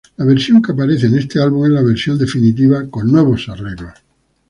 La 0.17 0.25
versión 0.25 0.63
que 0.63 0.71
aparece 0.71 1.05
en 1.05 1.15
este 1.19 1.39
álbum 1.39 1.65
es 1.65 1.71
la 1.73 1.83
versión 1.83 2.17
definitiva 2.17 2.89
con 2.89 3.11
nuevos 3.11 3.47
arreglos. 3.49 3.93